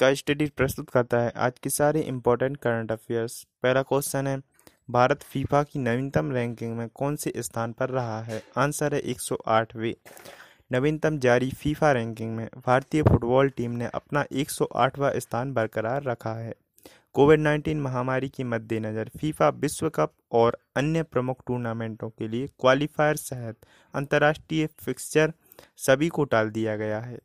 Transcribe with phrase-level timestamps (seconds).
[0.00, 4.36] का स्टडी प्रस्तुत करता है। आज के सारे इम्पोर्टेंट करंट अफेयर्स पहला क्वेश्चन है,
[4.90, 8.42] भारत फीफा की नवीनतम रैंकिंग में कौन से स्थान पर रहा है?
[8.58, 9.94] आंसर है 108वें
[10.72, 16.54] नवीनतम जारी फीफा रैंकिंग में भारतीय फुटबॉल टीम ने अपना 108वां स्थान बरकरार रखा है।
[17.14, 23.16] कोविड 19 महामारी के मद्देनज़र फीफा विश्व कप और अन्य प्रमुख टूर्नामेंटों के लिए क्वालिफायर
[23.18, 25.32] सहित अंतर्राष्ट्रीय फिक्सचर
[25.78, 27.18] सभी को टाल दिया गया है।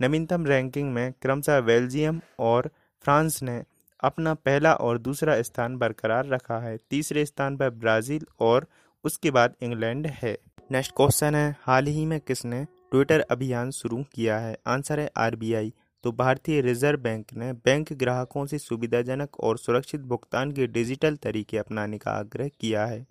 [0.00, 2.70] नवीनतम रैंकिंग में क्रमशः बेल्जियम और
[3.04, 3.64] फ्रांस ने
[4.00, 8.66] अपना पहला और दूसरा स्थान बरकरार रखा है। तीसरे स्थान पर ब्राज़ील और
[9.04, 10.38] उसके बाद इंग्लैंड है।
[10.72, 14.56] नेक्स्ट क्वेश्चन है, हाल ही में किसने ट्विटर अभियान शुरू किया है?
[14.66, 15.72] आंसर है आरबीआई।
[16.04, 21.58] तो भारतीय रिज़र्व बैंक ने बैंक ग्राहकों से सुविधाजनक और सुरक्षित भुगतान के डिजिटल तरीके
[21.58, 23.06] अपनाने का आग्रह किया है।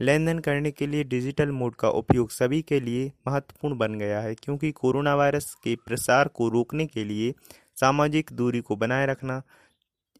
[0.00, 4.20] लेन देन करने के लिए डिजिटल मोड का उपयोग सभी के लिए महत्वपूर्ण बन गया
[4.20, 7.32] है, क्योंकि कोरोना वायरस के प्रसार को रोकने के लिए
[7.80, 9.42] सामाजिक दूरी को बनाए रखना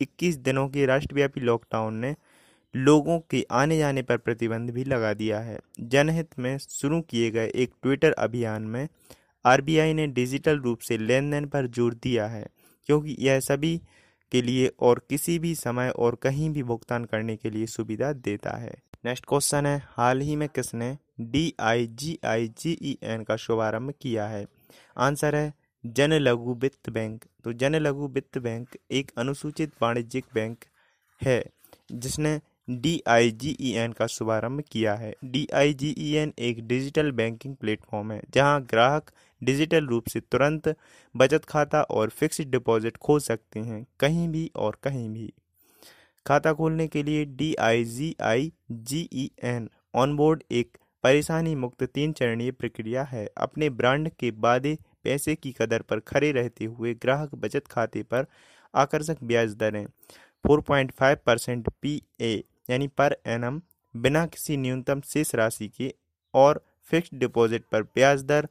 [0.01, 2.15] 21 दिनों के राष्ट्रव्यापी लॉकडाउन ने
[2.75, 7.51] लोगों के आने जाने पर प्रतिबंध भी लगा दिया है। जनहित में शुरू किए गए
[7.55, 8.87] एक ट्विटर अभियान में
[9.45, 12.47] आरबीआई ने डिजिटल रूप से लेन देन पर ज़ोर दिया है,
[12.89, 13.77] क्योंकि यह सभी
[14.33, 18.57] के लिए और किसी भी समय और कहीं भी भुगतान करने के लिए सुविधा देता
[18.57, 18.75] है।
[19.07, 20.87] नेक्स्ट क्वेश्चन है, हाल ही में किसने
[21.23, 24.47] D I G I G E N का शुभारंभ किया है?
[24.97, 25.53] आंसर है
[25.85, 30.65] जन लघु वित्त बैंक। तो जन लघु वित्त बैंक एक अनुसूचित वाणिज्यिक बैंक
[31.21, 31.45] है,
[31.93, 32.41] जिसने
[32.71, 36.67] D I G E N का शुभारंभ किया है। D I G E N एक
[36.69, 39.11] डिजिटल बैंकिंग प्लेटफॉर्म है, जहाँ ग्राहक
[39.43, 40.75] डिजिटल रूप से तुरंत
[41.15, 45.33] बचत खाता और फिक्स्ड डिपॉजिट खोल सकते हैं, कहीं भी और कहीं भी।
[46.27, 51.85] खाता खोलने के लिए D I G I G E N onboard एक परेशानी मुक्त
[51.85, 56.95] तीन चरणीय प्रक्रिया है। अपने ब्रांड के वादे, पैसे की कदर पर खड़े रहते हुए
[56.95, 58.27] ग्राहक बचत खाते पर
[58.75, 59.87] आकर्षक ब्याज दरें।
[60.45, 63.61] 4.5 परसेंट पी ए, यानी पर एनम,
[63.95, 65.95] बिना किसी न्यूनतम शेष राशि के
[66.35, 68.49] और फिक्स्ड डिपॉजिट पर ब्याज दर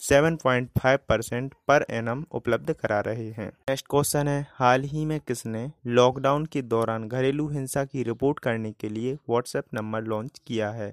[0.00, 5.70] 7.5 परसेंट पर एनम उपलब्ध करा रहे हैं। नेक्स्ट क्वेश्चन है, हाल ही में किसने
[5.88, 10.92] लॉकडाउन के दौरान घरेलू हिंसा की रिपोर्ट करने के लिए व्हाट्सएप नंबर लॉन्च किया है?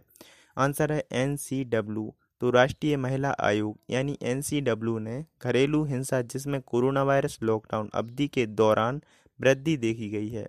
[0.58, 5.84] आंसर है एन सी डब्ल्यू। तो राष्ट्रीय महिला आयोग यानी एन सी डब्ल्यू ने घरेलू
[5.86, 9.02] हिंसा जिसमें कोरोना वायरस लॉकडाउन अवधि के दौरान
[9.40, 10.48] वृद्धि देखी गई है,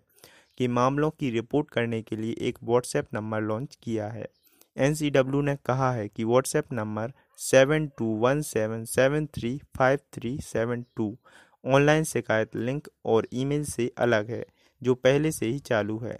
[0.58, 4.28] के मामलों की रिपोर्ट करने के लिए एक व्हाट्सएप नंबर लॉन्च किया है।
[4.76, 10.38] एनसीडब्ल्यू ने कहा है कि WhatsApp number seven two one seven seven three five three
[10.38, 11.16] seven two.
[11.64, 14.44] Online शिकायत लिंक और ईमेल से अलग है,
[14.82, 16.18] जो पहले से ही चालू है।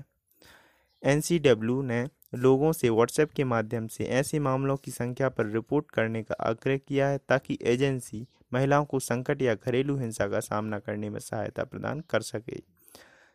[1.03, 6.23] एनसीडब्ल्यू ने लोगों से व्हाट्सएप के माध्यम से ऐसे मामलों की संख्या पर रिपोर्ट करने
[6.23, 11.11] का आग्रह किया है, ताकि एजेंसी महिलाओं को संकट या घरेलू हिंसा का सामना करने
[11.11, 12.61] में सहायता प्रदान कर सके।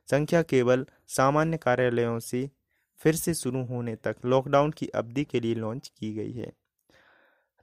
[0.08, 2.50] संख्या केवल सामान्य कार्यालयों से
[3.00, 6.52] फिर से शुरू होने तक लॉकडाउन की अवधि के लिए लॉन्च की गई है।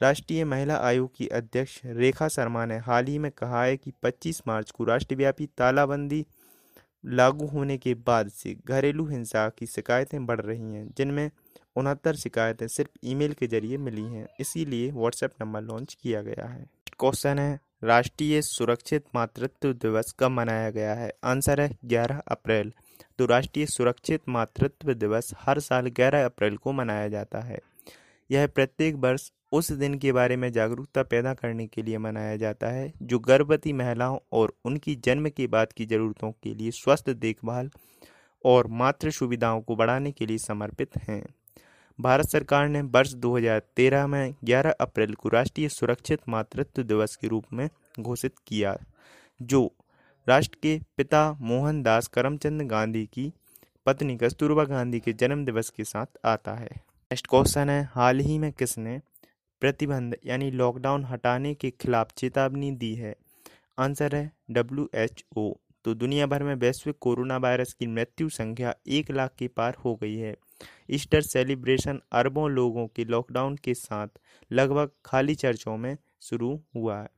[0.02, 4.42] राष्ट्रीय महिला आयोग की अध्यक्ष रेखा शर्मा ने हाल ही में कहा है कि 25
[4.46, 6.26] मार्च को राष्ट्रव्यापी तालाबंदी
[7.06, 11.30] लागू होने के बाद से घरेलू हिंसा की शिकायतें बढ़ रही हैं, जिनमें
[11.76, 16.66] उनहत्तर शिकायतें सिर्फ़ ईमेल के ज़रिए मिली हैं। इसीलिए व्हाट्सएप नंबर लॉन्च किया गया है।
[16.98, 21.12] क्वेश्चन है, राष्ट्रीय सुरक्षित मातृत्व दिवस कब मनाया गया है?
[21.24, 22.72] आंसर है 11 अप्रैल।
[23.18, 27.58] तो राष्ट्रीय सुरक्षित मातृत्व दिवस हर साल 11 अप्रैल को मनाया जाता है।
[28.30, 32.66] यह प्रत्येक वर्ष उस दिन के बारे में जागरूकता पैदा करने के लिए मनाया जाता
[32.66, 37.70] है, जो गर्भवती महिलाओं और उनकी जन्म के बाद की ज़रूरतों के लिए स्वस्थ देखभाल
[38.44, 41.22] और मातृ सुविधाओं को बढ़ाने के लिए समर्पित हैं।
[41.98, 47.44] भारत सरकार ने वर्ष 2013 में 11 अप्रैल को राष्ट्रीय सुरक्षित मातृत्व दिवस के रूप
[47.52, 47.68] में
[48.00, 48.76] घोषित किया,
[49.40, 49.72] जो
[50.26, 53.32] राष्ट्र के पिता मोहनदास करमचंद गांधी की
[53.86, 58.38] पत्नी कस्तूरबा गांधी के जन्म दिवस के साथ आता है। नेक्स्ट क्वेश्चन है, हाल ही
[58.38, 59.00] में किसने
[59.62, 63.14] प्रतिबंध, यानी लॉकडाउन हटाने के खिलाफ चेतावनी दी है।
[63.78, 65.52] आंसर है डब्ल्यू एच ओ
[65.84, 69.94] तो दुनिया भर में वैश्विक कोरोना वायरस की मृत्यु संख्या एक लाख के पार हो
[69.96, 70.34] गई है।
[70.90, 74.18] ईस्टर सेलिब्रेशन अरबों लोगों के लॉकडाउन के साथ
[74.50, 77.08] लगभग खाली चर्चों में शुरू हुआ है,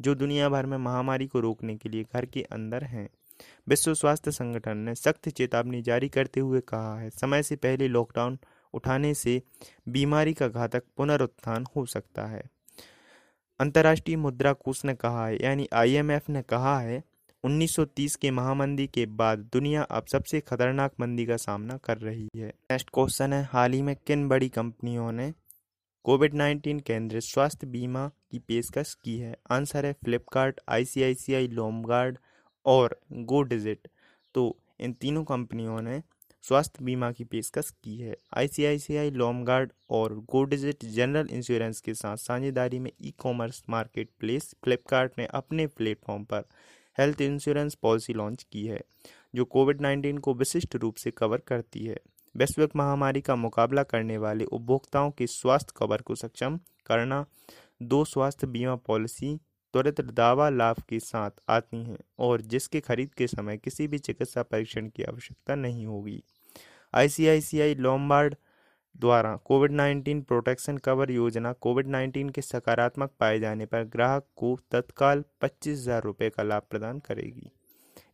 [0.00, 3.08] जो दुनिया भर में महामारी को रोकने के लिए घर के अंदर हैं।
[3.68, 8.38] विश्व स्वास्थ्य संगठन ने सख्त चेतावनी जारी करते हुए कहा है, समय से पहले लॉकडाउन
[8.76, 9.42] उठाने से
[9.88, 12.42] बीमारी का घातक पुनरुत्थान हो सकता है।
[13.60, 17.04] अंतर्राष्ट्रीय मुद्रा कोष ने कहा है, यानी आईएमएफ ने कहा है
[17.44, 22.48] 1930 के महामंदी के बाद दुनिया अब सबसे खतरनाक मंदी का सामना कर रही है।
[22.48, 25.34] नेक्स्ट क्वेश्चन है, हाल ही में किन बड़ी कंपनियों ने
[26.04, 29.36] कोविड नाइन्टीन केंद्रित स्वास्थ्य बीमा की पेशकश की है?
[29.50, 32.18] आंसर है फ्लिपकार्ट आई सी आई सी आईसीआईसीआई, लोमगार्ड
[32.66, 33.88] और गो डिजिट।
[34.34, 36.02] तो इन तीनों कंपनियों ने
[36.48, 42.78] स्वास्थ्य बीमा की पेशकश की है। आईसीआईसीआई, लॉमगार्ड और गोडिजिट जनरल इंश्योरेंस के साथ साझेदारी
[42.78, 46.44] में e commerce marketplace Flipkart ने अपने प्लेटफॉर्म पर
[46.98, 48.80] हेल्थ इंश्योरेंस पॉलिसी लॉन्च की है,
[49.34, 51.98] जो कोविड नाइन्टीन को विशिष्ट रूप से कवर करती है।
[52.34, 57.24] वैश्विक महामारी का मुकाबला करने वाले उपभोक्ताओं के स्वास्थ्य कवर को सक्षम करना
[57.82, 59.36] दो स्वास्थ्य बीमा पॉलिसी
[59.74, 64.42] त्वरित दावा लाभ के साथ आती हैं और जिसके खरीद के समय किसी भी चिकित्सा
[64.42, 66.22] परीक्षण की आवश्यकता नहीं होगी।
[66.94, 68.34] आईसीआईसीआई लोम्बार्ड
[68.94, 74.58] द्वारा कोविड 19 प्रोटेक्शन कवर योजना कोविड 19 के सकारात्मक पाए जाने पर ग्राहक को
[74.72, 77.50] तत्काल पच्चीस हज़ार रुपये का लाभ प्रदान करेगी।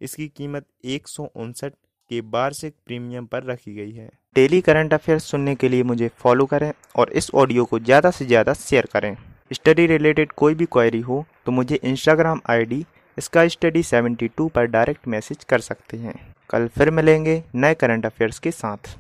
[0.01, 1.73] इसकी कीमत एक सौ उनसठ
[2.11, 6.47] के वार्षिक प्रीमियम पर रखी गई है। डेली करंट अफेयर्स सुनने के लिए मुझे फॉलो
[6.47, 9.17] करें और इस ऑडियो को ज़्यादा से ज़्यादा शेयर करें।
[9.53, 12.85] स्टडी रिलेटेड कोई भी क्वेरी हो तो मुझे इंस्टाग्राम आईडी
[13.19, 16.15] इसका स्टडी 72 पर डायरेक्ट मैसेज कर सकते हैं।
[16.51, 18.97] कल फिर मिलेंगे नए करंट अफेयर्स के साथ।